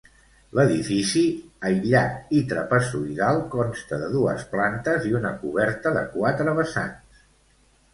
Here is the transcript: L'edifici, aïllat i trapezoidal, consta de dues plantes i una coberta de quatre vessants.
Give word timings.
L'edifici, 0.59 1.21
aïllat 1.71 2.33
i 2.39 2.41
trapezoidal, 2.55 3.45
consta 3.59 4.03
de 4.07 4.11
dues 4.17 4.49
plantes 4.57 5.09
i 5.13 5.17
una 5.23 5.37
coberta 5.47 5.97
de 6.03 6.07
quatre 6.21 6.61
vessants. 6.65 7.27